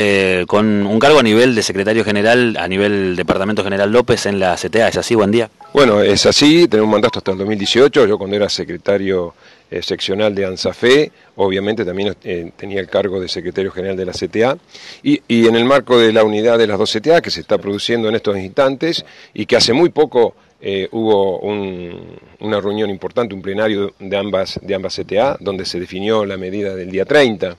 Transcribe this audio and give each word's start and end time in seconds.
Eh, 0.00 0.44
con 0.46 0.86
un 0.86 1.00
cargo 1.00 1.18
a 1.18 1.24
nivel 1.24 1.56
de 1.56 1.62
secretario 1.64 2.04
general, 2.04 2.56
a 2.56 2.68
nivel 2.68 3.16
departamento 3.16 3.64
general 3.64 3.90
López 3.90 4.26
en 4.26 4.38
la 4.38 4.54
CTA, 4.54 4.86
¿es 4.86 4.96
así? 4.96 5.16
Buen 5.16 5.32
día. 5.32 5.50
Bueno, 5.74 6.00
es 6.00 6.24
así, 6.24 6.68
tenemos 6.68 6.86
un 6.86 6.92
mandato 6.92 7.18
hasta 7.18 7.32
el 7.32 7.38
2018, 7.38 8.06
yo 8.06 8.16
cuando 8.16 8.36
era 8.36 8.48
secretario 8.48 9.34
eh, 9.68 9.82
seccional 9.82 10.36
de 10.36 10.44
ANSAFE, 10.44 11.10
obviamente 11.34 11.84
también 11.84 12.14
eh, 12.22 12.52
tenía 12.56 12.78
el 12.78 12.86
cargo 12.86 13.18
de 13.20 13.26
secretario 13.26 13.72
general 13.72 13.96
de 13.96 14.06
la 14.06 14.12
CTA, 14.12 14.56
y, 15.02 15.20
en 15.28 15.56
el 15.56 15.64
marco 15.64 15.98
de 15.98 16.12
la 16.12 16.22
unidad 16.22 16.58
de 16.58 16.68
las 16.68 16.78
dos 16.78 16.92
CTA 16.96 17.20
que 17.20 17.32
se 17.32 17.40
está 17.40 17.58
produciendo 17.58 18.08
en 18.08 18.14
estos 18.14 18.38
instantes 18.38 19.04
y 19.34 19.46
que 19.46 19.56
hace 19.56 19.72
muy 19.72 19.88
poco 19.88 20.36
eh, 20.60 20.88
hubo 20.92 21.40
un, 21.40 22.20
una 22.38 22.60
reunión 22.60 22.88
importante, 22.88 23.34
un 23.34 23.42
plenario 23.42 23.94
de 23.98 24.16
ambas, 24.16 24.60
de 24.62 24.76
ambas 24.76 24.94
CTA, 24.94 25.38
donde 25.40 25.64
se 25.64 25.80
definió 25.80 26.24
la 26.24 26.36
medida 26.36 26.76
del 26.76 26.92
día 26.92 27.04
30 27.04 27.56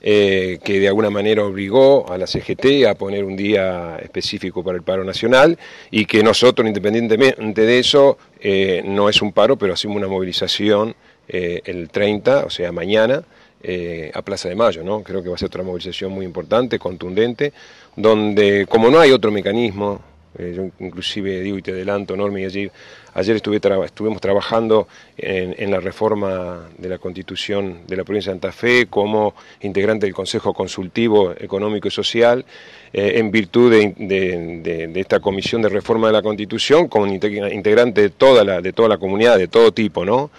eh, 0.00 0.58
que 0.62 0.78
de 0.78 0.88
alguna 0.88 1.10
manera 1.10 1.44
obligó 1.44 2.10
a 2.10 2.18
la 2.18 2.26
CGT 2.26 2.86
a 2.88 2.94
poner 2.94 3.24
un 3.24 3.36
día 3.36 3.98
específico 4.00 4.62
para 4.62 4.76
el 4.76 4.82
paro 4.82 5.04
nacional 5.04 5.58
y 5.90 6.04
que 6.06 6.22
nosotros, 6.22 6.66
independientemente 6.66 7.62
de 7.62 7.78
eso, 7.78 8.18
eh, 8.40 8.82
no 8.84 9.08
es 9.08 9.20
un 9.22 9.32
paro, 9.32 9.56
pero 9.56 9.72
hacemos 9.72 9.96
una 9.96 10.08
movilización 10.08 10.94
eh, 11.28 11.60
el 11.64 11.90
30, 11.90 12.44
o 12.46 12.50
sea, 12.50 12.72
mañana, 12.72 13.22
eh, 13.62 14.10
a 14.14 14.22
Plaza 14.22 14.48
de 14.48 14.54
Mayo, 14.54 14.84
¿no? 14.84 15.02
Creo 15.02 15.22
que 15.22 15.28
va 15.28 15.34
a 15.34 15.38
ser 15.38 15.46
otra 15.46 15.64
movilización 15.64 16.12
muy 16.12 16.24
importante, 16.24 16.78
contundente, 16.78 17.52
donde 17.96 18.66
como 18.68 18.88
no 18.88 19.00
hay 19.00 19.10
otro 19.10 19.32
mecanismo 19.32 20.00
eh, 20.38 20.52
yo 20.56 20.70
inclusive 20.78 21.40
digo 21.40 21.58
y 21.58 21.62
te 21.62 21.72
adelanto, 21.72 22.16
Normi, 22.16 22.44
allí, 22.44 22.70
ayer 23.14 23.36
estuve 23.36 23.60
estuvimos 23.84 24.20
trabajando 24.20 24.86
en, 25.16 25.70
la 25.70 25.80
reforma 25.80 26.68
de 26.78 26.88
la 26.88 26.98
Constitución 26.98 27.80
de 27.86 27.96
la 27.96 28.04
provincia 28.04 28.32
de 28.32 28.36
Santa 28.36 28.52
Fe 28.52 28.86
como 28.86 29.34
integrante 29.60 30.06
del 30.06 30.14
Consejo 30.14 30.54
Consultivo 30.54 31.32
Económico 31.32 31.88
y 31.88 31.90
Social, 31.90 32.44
eh, 32.92 33.14
en 33.16 33.30
virtud 33.30 33.70
de, 33.70 34.92
esta 34.94 35.20
comisión 35.20 35.62
de 35.62 35.68
reforma 35.68 36.06
de 36.06 36.12
la 36.12 36.22
Constitución, 36.22 36.88
como 36.88 37.06
integrante 37.06 38.02
de 38.02 38.10
toda 38.10 38.44
la, 38.44 38.60
de 38.60 38.72
toda 38.72 38.88
la 38.88 38.98
comunidad, 38.98 39.38
de 39.38 39.48
todo 39.48 39.72
tipo, 39.72 40.04
¿no? 40.04 40.30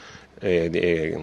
Eh, 0.41 1.17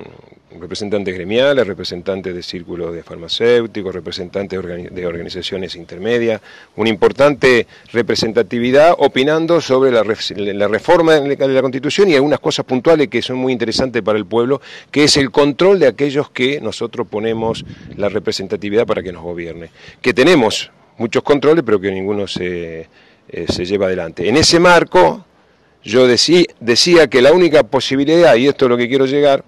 representantes 0.60 1.14
gremiales, 1.14 1.66
representantes 1.66 2.34
de 2.34 2.42
círculos 2.42 2.94
de 2.94 3.02
farmacéuticos, 3.02 3.94
representantes 3.94 4.60
de 4.62 5.06
organizaciones 5.06 5.76
intermedias, 5.76 6.40
una 6.76 6.90
importante 6.90 7.66
representatividad 7.92 8.94
opinando 8.98 9.60
sobre 9.60 9.90
la, 9.90 10.02
reforma 10.02 11.20
de 11.20 11.48
la 11.48 11.62
Constitución 11.62 12.10
y 12.10 12.14
algunas 12.14 12.40
cosas 12.40 12.64
puntuales 12.64 13.08
que 13.08 13.22
son 13.22 13.36
muy 13.36 13.52
interesantes 13.52 14.02
para 14.02 14.18
el 14.18 14.26
pueblo, 14.26 14.60
que 14.90 15.04
es 15.04 15.16
el 15.16 15.30
control 15.30 15.78
de 15.78 15.88
aquellos 15.88 16.30
que 16.30 16.60
nosotros 16.60 17.06
ponemos 17.08 17.64
la 17.96 18.08
representatividad 18.08 18.86
para 18.86 19.02
que 19.02 19.12
nos 19.12 19.22
gobierne. 19.22 19.70
Que 20.00 20.14
tenemos 20.14 20.70
muchos 20.98 21.22
controles, 21.22 21.62
pero 21.64 21.80
que 21.80 21.90
ninguno 21.90 22.26
se, 22.26 22.88
eh, 23.28 23.46
se 23.48 23.64
lleva 23.64 23.86
adelante. 23.86 24.28
En 24.28 24.36
ese 24.36 24.60
marco, 24.60 25.24
yo 25.82 26.06
decía 26.08 27.06
que 27.08 27.22
la 27.22 27.32
única 27.32 27.62
posibilidad, 27.62 28.34
y 28.34 28.48
esto 28.48 28.64
es 28.64 28.70
lo 28.70 28.76
que 28.76 28.88
quiero 28.88 29.06
llegar, 29.06 29.44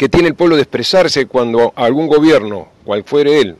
que 0.00 0.08
tiene 0.08 0.28
el 0.28 0.34
pueblo 0.34 0.56
de 0.56 0.62
expresarse 0.62 1.26
cuando 1.26 1.74
algún 1.76 2.06
gobierno, 2.06 2.68
cual 2.84 3.04
fuere 3.04 3.38
él, 3.38 3.56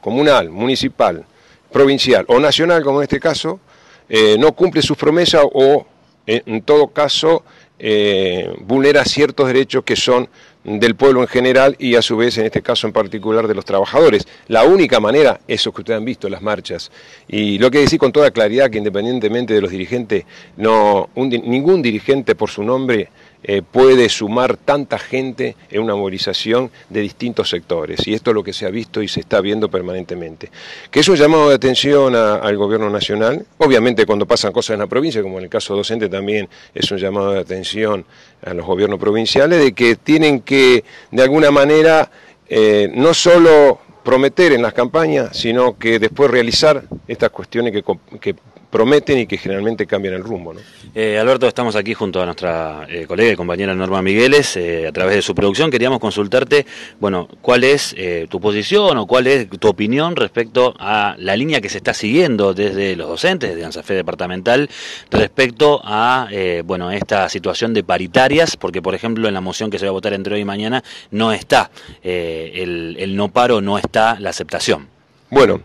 comunal, 0.00 0.50
municipal, 0.50 1.24
provincial 1.70 2.24
o 2.26 2.40
nacional, 2.40 2.82
como 2.82 2.98
en 2.98 3.04
este 3.04 3.20
caso, 3.20 3.60
eh, 4.08 4.34
no 4.36 4.50
cumple 4.50 4.82
sus 4.82 4.96
promesas 4.96 5.44
o, 5.52 5.86
en 6.26 6.60
todo 6.62 6.88
caso, 6.88 7.44
eh, 7.78 8.52
vulnera 8.62 9.04
ciertos 9.04 9.46
derechos 9.46 9.84
que 9.84 9.94
son 9.94 10.28
del 10.64 10.96
pueblo 10.96 11.20
en 11.20 11.28
general 11.28 11.76
y 11.78 11.94
a 11.94 12.02
su 12.02 12.16
vez 12.16 12.36
en 12.38 12.46
este 12.46 12.60
caso 12.60 12.88
en 12.88 12.92
particular 12.92 13.46
de 13.46 13.54
los 13.54 13.64
trabajadores. 13.64 14.26
La 14.48 14.64
única 14.64 14.98
manera, 14.98 15.40
eso 15.46 15.70
que 15.70 15.82
ustedes 15.82 15.98
han 15.98 16.04
visto, 16.04 16.28
las 16.28 16.42
marchas, 16.42 16.90
y 17.28 17.58
lo 17.58 17.70
que 17.70 17.78
decir 17.78 18.00
con 18.00 18.10
toda 18.10 18.32
claridad 18.32 18.70
que 18.70 18.78
independientemente 18.78 19.54
de 19.54 19.60
los 19.60 19.70
dirigentes, 19.70 20.24
ningún 20.56 21.80
dirigente 21.80 22.34
por 22.34 22.50
su 22.50 22.64
nombre 22.64 23.10
eh, 23.46 23.60
puede 23.60 24.08
sumar 24.08 24.56
tanta 24.56 24.98
gente 24.98 25.54
en 25.70 25.82
una 25.82 25.94
movilización 25.94 26.70
de 26.88 27.00
distintos 27.00 27.50
sectores. 27.50 28.06
Y 28.06 28.14
esto 28.14 28.30
es 28.30 28.34
lo 28.34 28.42
que 28.42 28.54
se 28.54 28.64
ha 28.64 28.70
visto 28.70 29.02
y 29.02 29.08
se 29.08 29.20
está 29.20 29.42
viendo 29.42 29.68
permanentemente. 29.68 30.50
Que 30.90 31.00
es 31.00 31.08
un 31.08 31.16
llamado 31.16 31.50
de 31.50 31.56
atención 31.56 32.16
al 32.16 32.56
gobierno 32.56 32.88
nacional. 32.88 33.44
Obviamente 33.58 34.06
cuando 34.06 34.26
pasan 34.26 34.52
cosas 34.52 34.74
en 34.74 34.80
la 34.80 34.86
provincia, 34.86 35.22
como 35.22 35.38
en 35.38 35.44
el 35.44 35.50
caso 35.50 35.76
docente 35.76 36.08
también 36.08 36.48
es 36.74 36.90
un 36.90 36.96
llamado 36.96 37.32
de 37.32 37.40
atención 37.40 38.06
a 38.42 38.54
los 38.54 38.64
gobiernos 38.64 38.98
provinciales, 38.98 39.62
de 39.62 39.72
que 39.74 39.96
tienen 39.96 40.40
que, 40.40 40.82
de 41.10 41.22
alguna 41.22 41.50
manera, 41.50 42.10
eh, 42.48 42.90
no 42.94 43.12
solo 43.12 43.80
prometer 44.02 44.52
en 44.52 44.62
las 44.62 44.72
campañas, 44.72 45.36
sino 45.36 45.76
que 45.76 45.98
después 45.98 46.30
realizar 46.30 46.84
estas 47.06 47.30
cuestiones 47.30 47.72
que, 47.72 47.82
que 48.20 48.34
prometen 48.74 49.20
y 49.20 49.26
que 49.28 49.38
generalmente 49.38 49.86
cambian 49.86 50.14
el 50.14 50.24
rumbo. 50.24 50.52
¿no? 50.52 50.60
Eh, 50.96 51.16
Alberto, 51.16 51.46
estamos 51.46 51.76
aquí 51.76 51.94
junto 51.94 52.20
a 52.20 52.24
nuestra 52.24 52.88
eh, 52.90 53.06
colega 53.06 53.30
y 53.30 53.36
compañera 53.36 53.72
Norma 53.72 54.02
Migueles, 54.02 54.56
eh, 54.56 54.88
a 54.88 54.90
través 54.90 55.14
de 55.14 55.22
su 55.22 55.32
producción. 55.32 55.70
Queríamos 55.70 56.00
consultarte, 56.00 56.66
bueno, 56.98 57.28
cuál 57.40 57.62
es 57.62 57.94
tu 58.28 58.40
posición 58.40 58.98
o 58.98 59.06
cuál 59.06 59.28
es 59.28 59.48
tu 59.48 59.68
opinión 59.68 60.16
respecto 60.16 60.74
a 60.80 61.14
la 61.18 61.36
línea 61.36 61.60
que 61.60 61.68
se 61.68 61.76
está 61.76 61.94
siguiendo 61.94 62.52
desde 62.52 62.96
los 62.96 63.08
docentes, 63.08 63.50
desde 63.50 63.64
ANSAFE 63.64 63.94
departamental, 63.94 64.68
respecto 65.08 65.80
a, 65.84 66.28
bueno, 66.64 66.90
esta 66.90 67.28
situación 67.28 67.74
de 67.74 67.84
paritarias, 67.84 68.56
porque, 68.56 68.82
por 68.82 68.96
ejemplo, 68.96 69.28
en 69.28 69.34
la 69.34 69.40
moción 69.40 69.70
que 69.70 69.78
se 69.78 69.84
va 69.84 69.90
a 69.90 69.92
votar 69.92 70.14
entre 70.14 70.34
hoy 70.34 70.40
y 70.40 70.44
mañana 70.44 70.82
no 71.12 71.32
está 71.32 71.70
el, 72.02 72.96
el 72.98 73.14
no 73.14 73.28
paro, 73.28 73.60
no 73.60 73.78
está 73.78 74.18
la 74.18 74.30
aceptación. 74.30 74.88
Bueno, 75.30 75.60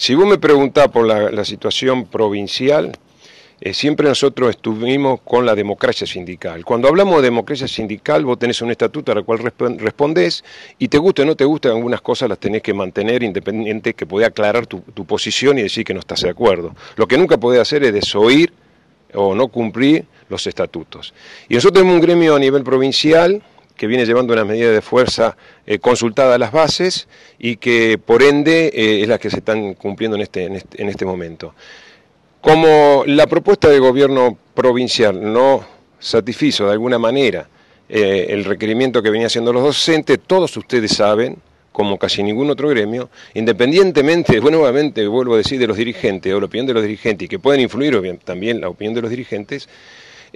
si 0.00 0.14
vos 0.14 0.26
me 0.26 0.38
preguntás 0.38 0.88
por 0.88 1.06
la, 1.06 1.44
situación 1.44 2.06
provincial, 2.06 2.90
eh, 3.60 3.74
siempre 3.74 4.08
nosotros 4.08 4.48
estuvimos 4.48 5.20
con 5.20 5.44
la 5.44 5.54
democracia 5.54 6.06
sindical. 6.06 6.64
Cuando 6.64 6.88
hablamos 6.88 7.16
de 7.16 7.24
democracia 7.24 7.68
sindical, 7.68 8.24
vos 8.24 8.38
tenés 8.38 8.62
un 8.62 8.70
estatuto 8.70 9.12
al 9.12 9.26
cual 9.26 9.40
respondés 9.76 10.42
y 10.78 10.88
te 10.88 10.96
guste 10.96 11.20
o 11.20 11.26
no 11.26 11.36
te 11.36 11.44
guste, 11.44 11.68
algunas 11.68 12.00
cosas 12.00 12.30
las 12.30 12.38
tenés 12.38 12.62
que 12.62 12.72
mantener 12.72 13.22
independiente, 13.22 13.92
que 13.92 14.06
puede 14.06 14.24
aclarar 14.24 14.66
tu, 14.66 14.80
posición 15.04 15.58
y 15.58 15.62
decir 15.64 15.84
que 15.84 15.92
no 15.92 16.00
estás 16.00 16.22
de 16.22 16.30
acuerdo. 16.30 16.74
Lo 16.96 17.06
que 17.06 17.18
nunca 17.18 17.36
podés 17.36 17.60
hacer 17.60 17.84
es 17.84 17.92
desoír 17.92 18.54
o 19.12 19.34
no 19.34 19.48
cumplir 19.48 20.06
los 20.30 20.46
estatutos. 20.46 21.12
Y 21.46 21.56
nosotros 21.56 21.82
tenemos 21.82 21.96
un 21.96 22.00
gremio 22.00 22.36
a 22.36 22.38
nivel 22.38 22.64
provincial 22.64 23.42
que 23.80 23.86
viene 23.86 24.04
llevando 24.04 24.34
una 24.34 24.44
medida 24.44 24.70
de 24.70 24.82
fuerza 24.82 25.38
eh, 25.64 25.78
consultada 25.78 26.34
a 26.34 26.38
las 26.38 26.52
bases 26.52 27.08
y 27.38 27.56
que 27.56 27.96
por 27.96 28.22
ende 28.22 28.70
eh, 28.74 29.00
es 29.00 29.08
la 29.08 29.16
que 29.16 29.30
se 29.30 29.38
están 29.38 29.72
cumpliendo 29.72 30.18
en 30.18 30.22
este, 30.22 30.54
este, 30.54 30.82
en 30.82 30.90
este, 30.90 31.06
momento. 31.06 31.54
Como 32.42 33.04
la 33.06 33.26
propuesta 33.26 33.70
del 33.70 33.80
gobierno 33.80 34.36
provincial 34.52 35.32
no 35.32 35.64
satisfizo 35.98 36.66
de 36.66 36.72
alguna 36.72 36.98
manera 36.98 37.48
eh, 37.88 38.26
el 38.28 38.44
requerimiento 38.44 39.02
que 39.02 39.08
venía 39.08 39.28
haciendo 39.28 39.50
los 39.50 39.62
docentes, 39.62 40.20
todos 40.26 40.54
ustedes 40.58 40.94
saben, 40.94 41.38
como 41.72 41.98
casi 41.98 42.22
ningún 42.22 42.50
otro 42.50 42.68
gremio, 42.68 43.08
independientemente, 43.32 44.40
bueno, 44.40 44.58
nuevamente 44.58 45.06
vuelvo 45.06 45.32
a 45.32 45.38
decir, 45.38 45.58
de 45.58 45.66
los 45.66 45.78
dirigentes 45.78 46.34
o 46.34 46.38
la 46.38 46.44
opinión 46.44 46.66
de 46.66 46.74
los 46.74 46.82
dirigentes, 46.82 47.24
y 47.24 47.28
que 47.30 47.38
pueden 47.38 47.62
influir 47.62 47.98
también 48.26 48.60
la 48.60 48.68
opinión 48.68 48.92
de 48.92 49.00
los 49.00 49.08
dirigentes, 49.08 49.70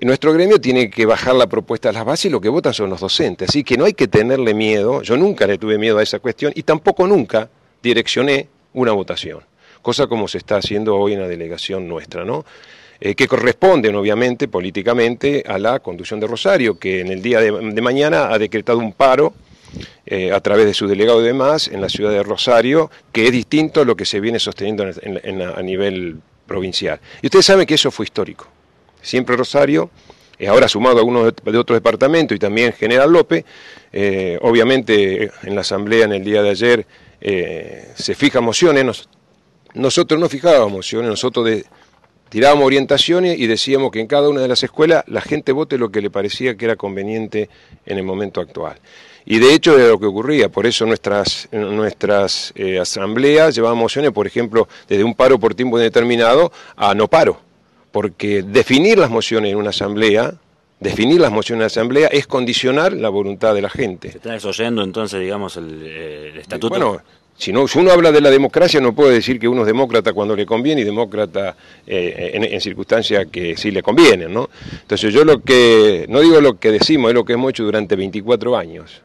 nuestro 0.02 0.32
gremio 0.32 0.61
tiene 0.61 0.91
que 0.91 1.06
bajar 1.06 1.35
la 1.35 1.46
propuesta 1.46 1.88
a 1.88 1.93
las 1.93 2.05
bases 2.05 2.26
y 2.26 2.31
lo 2.31 2.41
que 2.41 2.49
votan 2.49 2.75
son 2.75 2.91
los 2.91 3.00
docentes. 3.00 3.49
Así 3.49 3.62
que 3.62 3.76
no 3.76 3.85
hay 3.85 3.94
que 3.94 4.08
tenerle 4.08 4.55
miedo, 4.55 5.02
yo 5.02 5.17
nunca 5.17 5.46
le 5.46 5.58
tuve 5.58 5.79
miedo 5.79 5.99
a 5.99 6.02
esa 6.02 6.19
cuestión 6.19 6.52
y 6.55 6.62
tampoco 6.62 7.06
nunca 7.06 7.49
direccioné 7.82 8.49
una 8.73 8.93
votación, 8.93 9.41
cosa 9.82 10.06
como 10.06 10.26
se 10.26 10.38
está 10.38 10.56
haciendo 10.56 10.96
hoy 10.96 11.12
en 11.12 11.20
la 11.20 11.29
delegación 11.29 11.87
nuestra, 11.87 12.25
¿no? 12.25 12.44
Eh, 13.00 13.14
que 13.14 13.29
corresponden 13.29 13.94
obviamente 13.96 14.49
políticamente 14.49 15.44
a 15.46 15.58
la 15.58 15.81
conducción 15.81 16.20
de 16.20 16.26
Rosario, 16.26 16.79
que 16.79 17.00
en 17.00 17.08
el 17.08 17.23
día 17.23 17.40
de, 17.40 17.82
mañana 17.82 18.32
ha 18.32 18.38
decretado 18.38 18.79
un 18.79 18.93
paro 18.93 19.35
eh, 20.06 20.32
a 20.32 20.40
través 20.40 20.67
de 20.67 20.75
su 20.75 20.87
delegado 20.87 21.20
y 21.20 21.25
demás 21.25 21.69
en 21.69 21.81
la 21.81 21.88
ciudad 21.88 22.11
de 22.12 22.23
Rosario, 22.23 22.90
que 23.12 23.26
es 23.26 23.32
distinto 23.32 23.81
a 23.81 23.85
lo 23.85 23.97
que 23.97 24.05
se 24.05 24.20
viene 24.20 24.38
sosteniendo 24.38 24.85
a 24.85 25.62
nivel 25.62 26.19
provincial. 26.47 27.00
Y 27.20 27.26
ustedes 27.26 27.47
saben 27.47 27.67
que 27.67 27.75
eso 27.75 27.90
fue 27.90 28.05
histórico 28.05 28.53
siempre 29.04 29.36
Rosario, 29.36 29.90
eh, 30.38 30.48
ahora 30.48 30.66
sumado 30.68 30.96
a 30.96 31.00
algunos 31.00 31.32
de, 31.34 31.58
otros 31.58 31.76
departamentos 31.76 32.34
y 32.34 32.38
también 32.38 32.72
General 32.72 33.10
López, 33.10 33.44
eh, 33.92 34.38
obviamente 34.42 35.30
en 35.42 35.54
la 35.54 35.60
asamblea 35.60 36.04
en 36.04 36.12
el 36.12 36.24
día 36.24 36.42
de 36.42 36.50
ayer 36.50 36.86
eh, 37.20 37.92
se 37.94 38.14
fijan 38.14 38.42
mociones, 38.42 39.08
nosotros 39.74 40.20
no 40.20 40.28
fijábamos 40.28 40.72
mociones, 40.72 41.08
nosotros 41.08 41.46
de, 41.46 41.64
tirábamos 42.28 42.66
orientaciones 42.66 43.38
y 43.38 43.46
decíamos 43.46 43.92
que 43.92 44.00
en 44.00 44.06
cada 44.06 44.28
una 44.28 44.40
de 44.40 44.48
las 44.48 44.62
escuelas 44.62 45.04
la 45.06 45.20
gente 45.20 45.52
vote 45.52 45.78
lo 45.78 45.90
que 45.90 46.00
le 46.00 46.10
parecía 46.10 46.56
que 46.56 46.64
era 46.64 46.76
conveniente 46.76 47.48
en 47.86 47.98
el 47.98 48.04
momento 48.04 48.40
actual. 48.40 48.78
Y 49.24 49.38
de 49.38 49.54
hecho 49.54 49.78
era 49.78 49.88
lo 49.88 49.98
que 49.98 50.06
ocurría, 50.06 50.50
por 50.50 50.66
eso 50.66 50.84
nuestras, 50.84 51.48
nuestras 51.52 52.52
eh, 52.56 52.78
asambleas 52.78 53.54
llevaban 53.54 53.78
mociones, 53.78 54.10
por 54.10 54.26
ejemplo, 54.26 54.68
desde 54.86 55.04
un 55.04 55.14
paro 55.14 55.38
por 55.38 55.54
tiempo 55.54 55.78
indeterminado 55.78 56.52
a 56.76 56.94
no 56.94 57.08
paro, 57.08 57.40
porque 57.94 58.43
definir 58.43 58.99
las 58.99 59.08
mociones 59.08 59.52
en 59.52 59.56
una 59.56 59.70
asamblea, 59.70 60.35
definir 60.81 61.20
las 61.20 61.31
mociones 61.31 61.58
en 61.58 61.61
la 61.61 61.67
asamblea 61.67 62.08
es 62.08 62.26
condicionar 62.26 62.93
la 62.93 63.08
voluntad 63.08 63.55
de 63.55 63.62
la 63.62 63.70
gente. 63.70 64.11
¿Se 64.11 64.17
está 64.17 64.32
desoyendo 64.32 64.82
entonces, 64.82 65.20
digamos, 65.20 65.56
el, 65.56 65.81
el 65.81 66.37
estatuto? 66.38 66.70
Bueno, 66.70 67.00
si, 67.38 67.52
no, 67.52 67.69
si 67.69 67.79
uno 67.79 67.93
habla 67.93 68.11
de 68.11 68.20
la 68.20 68.32
democracia, 68.32 68.81
no 68.81 68.96
puede 68.96 69.14
decir 69.14 69.38
que 69.38 69.46
uno 69.46 69.61
es 69.61 69.69
demócrata 69.69 70.12
cuando 70.12 70.35
le 70.35 70.44
conviene 70.44 70.81
y 70.81 70.85
demócrata 70.85 71.55
eh, 71.87 72.32
en, 72.35 72.61
circunstancias 72.61 73.29
que 73.31 73.56
sí 73.56 73.70
le 73.70 73.81
convienen, 73.81 74.35
¿no? 74.35 74.50
Entonces 74.73 75.14
yo 75.14 75.25
lo 75.25 75.40
que, 75.40 76.06
no 76.08 76.19
digo 76.19 76.40
lo 76.40 76.58
que 76.58 76.73
decimos, 76.73 77.11
es 77.11 77.14
lo 77.14 77.25
que 77.25 77.35
hemos 77.35 77.50
hecho 77.50 77.62
durante 77.62 77.94
24 77.94 78.56
años. 78.56 79.02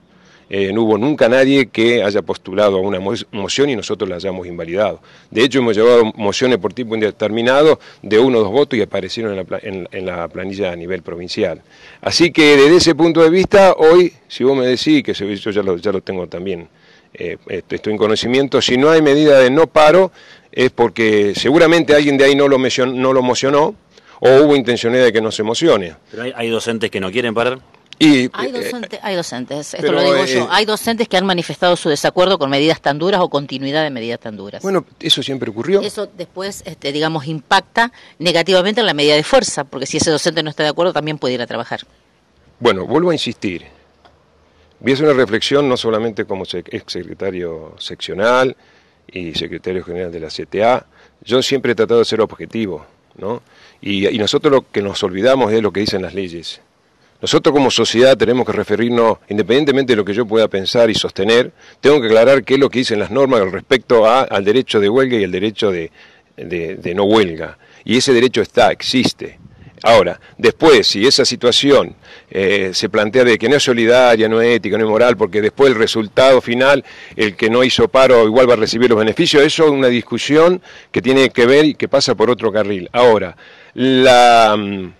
Eh, 0.49 0.73
no 0.73 0.83
hubo 0.83 0.97
nunca 0.97 1.29
nadie 1.29 1.67
que 1.67 2.03
haya 2.03 2.21
postulado 2.21 2.77
a 2.77 2.81
una 2.81 2.99
moción 2.99 3.69
y 3.69 3.75
nosotros 3.75 4.09
la 4.09 4.15
hayamos 4.15 4.47
invalidado. 4.47 4.99
De 5.29 5.43
hecho, 5.43 5.59
hemos 5.59 5.75
llevado 5.75 6.05
mociones 6.15 6.57
por 6.57 6.73
tiempo 6.73 6.95
indeterminado 6.95 7.79
de 8.01 8.17
uno 8.17 8.39
o 8.39 8.41
dos 8.41 8.51
votos 8.51 8.79
y 8.79 8.81
aparecieron 8.81 9.37
en 9.37 9.45
la, 9.47 9.87
en 9.91 10.05
la, 10.05 10.27
planilla 10.27 10.71
a 10.71 10.75
nivel 10.75 11.03
provincial. 11.03 11.61
Así 12.01 12.31
que 12.31 12.57
desde 12.57 12.77
ese 12.77 12.95
punto 12.95 13.21
de 13.21 13.29
vista, 13.29 13.73
hoy, 13.77 14.13
si 14.27 14.43
vos 14.43 14.57
me 14.57 14.65
decís, 14.65 15.03
que 15.03 15.13
yo 15.13 15.51
ya 15.51 15.61
lo, 15.61 15.77
ya 15.77 15.91
lo 15.91 16.01
tengo 16.01 16.27
también 16.27 16.67
eh, 17.13 17.37
estoy 17.47 17.93
en 17.93 17.97
conocimiento, 17.97 18.61
si 18.61 18.77
no 18.77 18.89
hay 18.89 19.01
medida 19.01 19.39
de 19.39 19.49
no 19.49 19.67
paro, 19.67 20.11
es 20.51 20.71
porque 20.71 21.33
seguramente 21.35 21.95
alguien 21.95 22.17
de 22.17 22.25
ahí 22.25 22.35
no 22.35 22.47
lo, 22.47 22.57
no 22.57 23.13
lo 23.13 23.19
emocionó 23.19 23.75
o 24.19 24.29
hubo 24.41 24.55
intencionalidad 24.55 25.05
de 25.05 25.13
que 25.13 25.21
no 25.21 25.31
se 25.31 25.41
emocione. 25.41 25.95
¿Pero 26.11 26.23
hay, 26.35 26.49
docentes 26.49 26.91
que 26.91 26.99
no 26.99 27.11
quieren 27.11 27.33
parar? 27.33 27.59
Y, 28.01 28.29
hay, 28.31 28.49
eh, 28.55 28.99
hay 29.01 29.15
docentes, 29.15 29.73
esto 29.73 29.91
lo 29.91 30.01
digo 30.01 30.23
yo, 30.23 30.43
eh, 30.45 30.47
hay 30.51 30.63
docentes 30.63 31.09
que 31.09 31.17
han 31.17 31.25
manifestado 31.25 31.75
su 31.75 31.89
desacuerdo 31.89 32.39
con 32.39 32.49
medidas 32.49 32.79
tan 32.79 32.97
duras 32.97 33.19
o 33.19 33.29
continuidad 33.29 33.83
de 33.83 33.89
medidas 33.89 34.21
tan 34.21 34.37
duras. 34.37 34.63
Bueno, 34.63 34.85
eso 35.01 35.21
siempre 35.21 35.49
ocurrió. 35.49 35.81
Eso 35.81 36.07
después, 36.07 36.63
este, 36.65 36.93
digamos, 36.93 37.27
impacta 37.27 37.91
negativamente 38.17 38.79
en 38.79 38.87
la 38.87 38.93
medida 38.93 39.15
de 39.15 39.23
fuerza, 39.23 39.65
porque 39.65 39.85
si 39.85 39.97
ese 39.97 40.11
docente 40.11 40.41
no 40.43 40.49
está 40.49 40.63
de 40.63 40.69
acuerdo 40.69 40.93
también 40.93 41.17
puede 41.17 41.33
ir 41.33 41.41
a 41.41 41.47
trabajar. 41.47 41.81
Bueno, 42.61 42.85
vuelvo 42.85 43.09
a 43.09 43.13
insistir, 43.13 43.65
Voy 44.81 44.91
a 44.91 44.93
hacer 44.93 45.07
una 45.07 45.15
reflexión 45.15 45.67
no 45.67 45.75
solamente 45.75 46.23
como 46.23 46.45
ex 46.45 46.83
secretario 46.91 47.75
seccional 47.79 48.55
y 49.07 49.33
secretario 49.33 49.83
general 49.83 50.11
de 50.11 50.21
la 50.21 50.29
CTA, 50.29 50.85
yo 51.21 51.41
siempre 51.41 51.73
he 51.73 51.75
tratado 51.75 51.99
de 51.99 52.05
ser 52.05 52.21
objetivo, 52.21 52.85
¿no? 53.17 53.41
Y, 53.81 54.17
nosotros 54.17 54.53
lo 54.53 54.71
que 54.71 54.81
nos 54.81 55.03
olvidamos 55.03 55.51
es 55.51 55.61
lo 55.61 55.73
que 55.73 55.81
dicen 55.81 56.01
las 56.01 56.13
leyes. 56.13 56.61
Nosotros 57.21 57.53
como 57.53 57.69
sociedad 57.69 58.17
tenemos 58.17 58.45
que 58.45 58.53
referirnos, 58.53 59.17
independientemente 59.27 59.93
de 59.93 59.97
lo 59.97 60.05
que 60.05 60.13
yo 60.13 60.25
pueda 60.25 60.47
pensar 60.47 60.89
y 60.89 60.95
sostener, 60.95 61.51
tengo 61.81 61.99
que 61.99 62.07
aclarar 62.07 62.43
qué 62.43 62.53
es 62.53 62.59
lo 62.59 62.69
que 62.69 62.79
dicen 62.79 62.99
las 62.99 63.11
normas 63.11 63.41
respecto 63.51 64.09
al 64.09 64.45
derecho 64.45 64.79
de 64.79 64.89
huelga 64.89 65.17
y 65.17 65.23
el 65.23 65.31
derecho 65.31 65.71
de 65.71 65.91
no 66.95 67.03
huelga. 67.03 67.57
Y 67.83 67.97
ese 67.97 68.13
derecho 68.13 68.41
está, 68.41 68.71
existe. 68.71 69.39
Ahora, 69.83 70.19
después, 70.37 70.87
si 70.87 71.05
esa 71.05 71.23
situación 71.23 71.95
eh, 72.29 72.71
se 72.73 72.89
plantea 72.89 73.23
de 73.23 73.37
que 73.37 73.47
no 73.47 73.55
es 73.55 73.63
solidaria, 73.63 74.27
no 74.27 74.41
es 74.41 74.57
ética, 74.57 74.77
no 74.77 74.83
es 74.83 74.89
moral, 74.89 75.15
porque 75.15 75.41
después 75.41 75.71
el 75.71 75.77
resultado 75.77 76.41
final, 76.41 76.83
el 77.15 77.35
que 77.35 77.49
no 77.49 77.63
hizo 77.63 77.87
paro 77.87 78.25
igual 78.25 78.49
va 78.49 78.53
a 78.53 78.57
recibir 78.57 78.89
los 78.89 78.99
beneficios, 78.99 79.41
eso 79.43 79.65
es 79.65 79.71
una 79.71 79.87
discusión 79.87 80.61
que 80.91 81.01
tiene 81.01 81.29
que 81.29 81.45
ver 81.45 81.65
y 81.65 81.75
que 81.75 81.87
pasa 81.87 82.15
por 82.15 82.29
otro 82.29 82.51
carril. 82.51 82.89
Ahora, 82.91 83.37
la, 83.73 84.55
mm, 84.57 84.93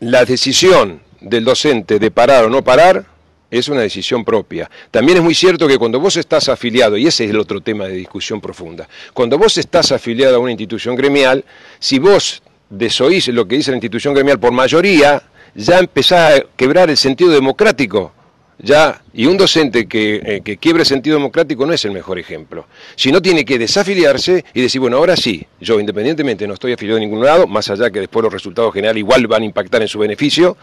la 0.00 0.24
decisión 0.26 1.00
del 1.20 1.44
docente 1.44 1.98
de 1.98 2.10
parar 2.10 2.44
o 2.44 2.50
no 2.50 2.62
parar 2.62 3.04
es 3.50 3.68
una 3.68 3.80
decisión 3.80 4.24
propia. 4.24 4.70
También 4.90 5.18
es 5.18 5.24
muy 5.24 5.34
cierto 5.34 5.66
que 5.66 5.78
cuando 5.78 6.00
vos 6.00 6.16
estás 6.16 6.48
afiliado, 6.48 6.96
y 6.96 7.06
ese 7.06 7.24
es 7.24 7.30
el 7.30 7.38
otro 7.38 7.60
tema 7.60 7.86
de 7.86 7.94
discusión 7.94 8.40
profunda, 8.40 8.88
cuando 9.14 9.38
vos 9.38 9.56
estás 9.56 9.92
afiliado 9.92 10.36
a 10.36 10.38
una 10.38 10.50
institución 10.50 10.94
gremial, 10.96 11.44
si 11.78 11.98
vos 11.98 12.42
desoís 12.68 13.28
lo 13.28 13.48
que 13.48 13.56
dice 13.56 13.70
la 13.70 13.78
institución 13.78 14.14
gremial 14.14 14.38
por 14.38 14.52
mayoría, 14.52 15.22
ya 15.54 15.78
empezás 15.78 16.40
a 16.40 16.44
quebrar 16.56 16.90
el 16.90 16.96
sentido 16.96 17.30
democrático. 17.30 18.12
Ya, 18.60 19.02
y 19.14 19.26
un 19.26 19.36
docente 19.36 19.86
que, 19.86 20.16
eh, 20.16 20.40
que 20.44 20.56
quiebre 20.56 20.82
el 20.82 20.86
sentido 20.86 21.16
democrático 21.16 21.64
no 21.64 21.72
es 21.72 21.84
el 21.84 21.92
mejor 21.92 22.18
ejemplo. 22.18 22.66
Si 22.96 23.12
no 23.12 23.22
tiene 23.22 23.44
que 23.44 23.56
desafiliarse 23.56 24.44
y 24.52 24.60
decir, 24.60 24.80
bueno, 24.80 24.96
ahora 24.96 25.16
sí, 25.16 25.46
yo 25.60 25.78
independientemente 25.78 26.44
no 26.48 26.54
estoy 26.54 26.72
afiliado 26.72 26.96
a 26.96 27.00
ningún 27.00 27.24
lado, 27.24 27.46
más 27.46 27.70
allá 27.70 27.88
que 27.90 28.00
después 28.00 28.24
los 28.24 28.32
resultados 28.32 28.74
generales 28.74 28.98
igual 28.98 29.28
van 29.28 29.42
a 29.42 29.44
impactar 29.44 29.82
en 29.82 29.86
su 29.86 30.00
beneficio, 30.00 30.56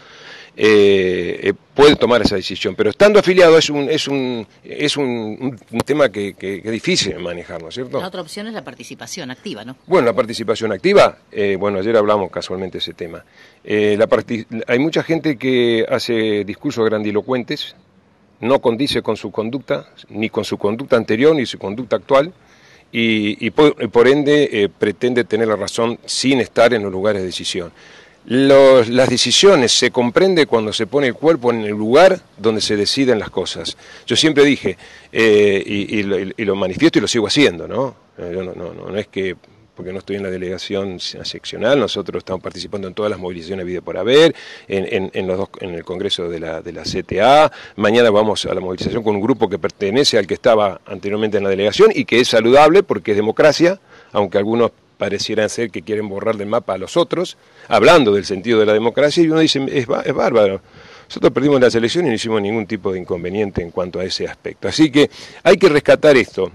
eh, 0.58 1.38
eh, 1.42 1.52
puede 1.74 1.96
tomar 1.96 2.22
esa 2.22 2.34
decisión. 2.34 2.74
Pero 2.74 2.88
estando 2.88 3.18
afiliado 3.18 3.58
es 3.58 3.68
un, 3.68 3.90
es 3.90 4.08
un, 4.08 4.46
es 4.64 4.96
un, 4.96 5.58
tema 5.84 6.08
que, 6.08 6.34
es 6.38 6.70
difícil 6.72 7.12
de 7.12 7.18
manejar, 7.18 7.62
¿no 7.62 7.68
es 7.68 7.74
cierto? 7.74 8.00
La 8.00 8.08
otra 8.08 8.22
opción 8.22 8.46
es 8.46 8.54
la 8.54 8.64
participación 8.64 9.30
activa, 9.30 9.64
¿no? 9.64 9.76
Bueno, 9.86 10.06
la 10.06 10.14
participación 10.14 10.72
activa, 10.72 11.18
eh, 11.30 11.56
bueno, 11.60 11.78
ayer 11.80 11.94
hablamos 11.96 12.30
casualmente 12.30 12.78
de 12.78 12.78
ese 12.78 12.94
tema. 12.94 13.22
La 13.64 14.08
hay 14.68 14.78
mucha 14.78 15.02
gente 15.02 15.36
que 15.36 15.84
hace 15.88 16.44
discursos 16.44 16.84
grandilocuentes, 16.86 17.76
no 18.40 18.60
condice 18.60 19.02
con 19.02 19.16
su 19.16 19.30
conducta, 19.30 19.90
ni 20.08 20.30
con 20.30 20.44
su 20.44 20.56
conducta 20.56 20.96
anterior, 20.96 21.34
ni 21.34 21.44
su 21.44 21.58
conducta 21.58 21.96
actual, 21.96 22.32
y, 22.92 23.50
por, 23.50 24.08
ende 24.08 24.70
pretende 24.78 25.24
tener 25.24 25.48
la 25.48 25.56
razón 25.56 25.98
sin 26.06 26.40
estar 26.40 26.72
en 26.72 26.82
los 26.82 26.92
lugares 26.92 27.20
de 27.20 27.26
decisión 27.26 27.72
las 28.26 29.08
decisiones 29.08 29.72
se 29.72 29.90
comprende 29.90 30.46
cuando 30.46 30.72
se 30.72 30.86
pone 30.86 31.06
el 31.08 31.14
cuerpo 31.14 31.52
en 31.52 31.62
el 31.62 31.70
lugar 31.70 32.20
donde 32.36 32.60
se 32.60 32.76
deciden 32.76 33.18
las 33.18 33.30
cosas. 33.30 33.76
Yo 34.04 34.16
siempre 34.16 34.44
dije, 34.44 34.76
eh, 35.12 35.62
y, 35.64 36.02
lo, 36.44 36.56
manifiesto 36.56 36.98
y 36.98 37.02
lo 37.02 37.08
sigo 37.08 37.28
haciendo, 37.28 37.68
¿no? 37.68 37.94
Eh, 38.18 38.32
no, 38.34 38.52
no, 38.54 38.72
no, 38.72 38.96
es 38.96 39.06
que 39.08 39.36
porque 39.76 39.92
no 39.92 39.98
estoy 39.98 40.16
en 40.16 40.22
la 40.22 40.30
delegación 40.30 40.98
seccional, 40.98 41.78
nosotros 41.78 42.20
estamos 42.20 42.42
participando 42.42 42.88
en 42.88 42.94
todas 42.94 43.10
las 43.10 43.20
movilizaciones 43.20 43.66
vida 43.66 43.82
por 43.82 43.98
haber, 43.98 44.34
en, 44.68 45.10
en, 45.12 45.26
los 45.26 45.36
dos, 45.36 45.50
en 45.60 45.74
el 45.74 45.84
Congreso 45.84 46.30
de 46.30 46.40
la, 46.40 46.62
de 46.62 46.72
la 46.72 46.82
CTA, 46.82 47.52
mañana 47.76 48.08
vamos 48.08 48.46
a 48.46 48.54
la 48.54 48.60
movilización 48.62 49.02
con 49.02 49.16
un 49.16 49.20
grupo 49.20 49.50
que 49.50 49.58
pertenece 49.58 50.16
al 50.16 50.26
que 50.26 50.32
estaba 50.32 50.80
anteriormente 50.86 51.36
en 51.36 51.44
la 51.44 51.50
delegación 51.50 51.90
y 51.94 52.06
que 52.06 52.20
es 52.20 52.28
saludable 52.28 52.84
porque 52.84 53.10
es 53.10 53.18
democracia, 53.18 53.78
aunque 54.12 54.38
algunos 54.38 54.70
parecieran 54.96 55.48
ser 55.48 55.70
que 55.70 55.82
quieren 55.82 56.08
borrar 56.08 56.36
del 56.36 56.48
mapa 56.48 56.74
a 56.74 56.78
los 56.78 56.96
otros, 56.96 57.36
hablando 57.68 58.12
del 58.12 58.24
sentido 58.24 58.60
de 58.60 58.66
la 58.66 58.72
democracia, 58.72 59.22
y 59.22 59.28
uno 59.28 59.40
dice, 59.40 59.64
es, 59.70 59.86
bárbaro. 59.86 60.60
Nosotros 61.08 61.32
perdimos 61.32 61.60
las 61.60 61.74
elecciones 61.74 62.08
y 62.08 62.10
no 62.10 62.14
hicimos 62.14 62.42
ningún 62.42 62.66
tipo 62.66 62.92
de 62.92 62.98
inconveniente 62.98 63.62
en 63.62 63.70
cuanto 63.70 64.00
a 64.00 64.04
ese 64.04 64.26
aspecto. 64.26 64.68
Así 64.68 64.90
que 64.90 65.08
hay 65.42 65.56
que 65.56 65.68
rescatar 65.68 66.16
esto. 66.16 66.50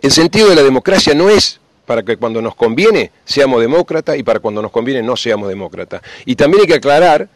El 0.00 0.12
sentido 0.12 0.48
de 0.48 0.54
la 0.54 0.62
democracia 0.62 1.14
no 1.14 1.28
es 1.28 1.58
para 1.84 2.02
que 2.02 2.16
cuando 2.16 2.42
nos 2.42 2.54
conviene 2.54 3.10
seamos 3.24 3.60
demócratas 3.60 4.18
y 4.18 4.22
para 4.22 4.40
cuando 4.40 4.62
nos 4.62 4.70
conviene 4.70 5.02
no 5.02 5.16
seamos 5.16 5.48
demócratas. 5.48 6.02
Y 6.24 6.36
también 6.36 6.62
hay 6.62 6.66
que 6.68 6.74
aclarar 6.74 7.28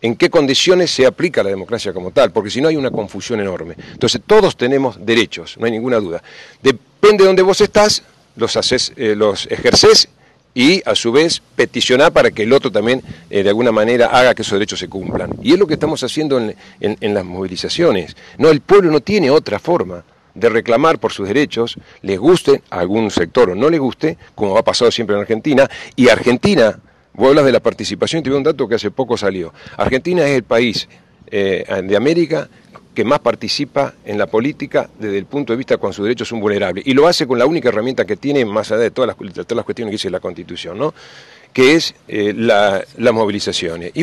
en 0.00 0.16
qué 0.16 0.30
condiciones 0.30 0.90
se 0.90 1.06
aplica 1.06 1.42
la 1.42 1.50
democracia 1.50 1.92
como 1.92 2.10
tal, 2.10 2.30
porque 2.30 2.50
si 2.50 2.60
no 2.60 2.68
hay 2.68 2.76
una 2.76 2.90
confusión 2.90 3.40
enorme. 3.40 3.74
Entonces 3.92 4.20
todos 4.26 4.56
tenemos 4.56 5.04
derechos, 5.04 5.56
no 5.58 5.66
hay 5.66 5.72
ninguna 5.72 5.98
duda. 5.98 6.22
Depende 6.62 7.24
de 7.24 7.28
dónde 7.28 7.42
vos 7.42 7.60
estás, 7.60 8.02
los, 8.36 8.56
haces, 8.56 8.92
eh, 8.96 9.14
los 9.16 9.46
ejerces 9.50 10.08
y 10.54 10.82
a 10.86 10.94
su 10.94 11.12
vez 11.12 11.42
peticionar 11.54 12.12
para 12.12 12.30
que 12.30 12.44
el 12.44 12.52
otro 12.54 12.72
también 12.72 13.02
eh, 13.28 13.42
de 13.42 13.48
alguna 13.50 13.72
manera 13.72 14.06
haga 14.06 14.34
que 14.34 14.40
esos 14.40 14.54
derechos 14.54 14.78
se 14.78 14.88
cumplan. 14.88 15.30
Y 15.42 15.52
es 15.52 15.58
lo 15.58 15.66
que 15.66 15.74
estamos 15.74 16.02
haciendo 16.02 16.38
en, 16.38 16.56
en, 16.80 17.14
las 17.14 17.24
movilizaciones. 17.24 18.16
No, 18.38 18.48
el 18.48 18.62
pueblo 18.62 18.90
no 18.90 19.00
tiene 19.00 19.30
otra 19.30 19.58
forma 19.58 20.04
de 20.34 20.48
reclamar 20.48 20.98
por 20.98 21.12
sus 21.12 21.28
derechos, 21.28 21.76
les 22.00 22.18
guste 22.18 22.62
a 22.70 22.80
algún 22.80 23.10
sector 23.10 23.50
o 23.50 23.54
no 23.54 23.68
les 23.68 23.80
guste, 23.80 24.16
como 24.34 24.56
ha 24.56 24.62
pasado 24.62 24.90
siempre 24.90 25.16
en 25.16 25.22
Argentina, 25.22 25.68
y 25.94 26.08
Argentina, 26.08 26.78
vos 27.12 27.28
hablas 27.28 27.44
de 27.44 27.52
la 27.52 27.60
participación, 27.60 28.22
te 28.22 28.30
un 28.30 28.42
dato 28.42 28.68
que 28.68 28.74
hace 28.76 28.90
poco 28.90 29.16
salió, 29.16 29.52
Argentina 29.76 30.26
es 30.26 30.36
el 30.36 30.42
país 30.42 30.88
eh, 31.28 31.64
de 31.84 31.96
América 31.96 32.48
que 32.96 33.04
más 33.04 33.20
participa 33.20 33.92
en 34.06 34.16
la 34.16 34.26
política 34.26 34.88
desde 34.98 35.18
el 35.18 35.26
punto 35.26 35.52
de 35.52 35.58
vista 35.58 35.76
cuando 35.76 35.92
sus 35.92 36.04
derechos 36.04 36.26
son 36.26 36.40
vulnerables. 36.40 36.86
Y 36.86 36.94
lo 36.94 37.06
hace 37.06 37.26
con 37.26 37.38
la 37.38 37.44
única 37.44 37.68
herramienta 37.68 38.06
que 38.06 38.16
tiene, 38.16 38.42
más 38.46 38.72
allá 38.72 38.80
de 38.80 38.90
todas 38.90 39.08
las, 39.08 39.16
todas 39.34 39.52
las 39.52 39.64
cuestiones 39.66 39.90
que 39.90 39.96
dice 39.96 40.10
la 40.10 40.18
Constitución, 40.18 40.78
¿no? 40.78 40.94
que 41.52 41.74
es 41.74 41.94
eh, 42.08 42.32
las 42.34 43.12
movilizaciones. 43.12 43.92
Y 43.94 44.02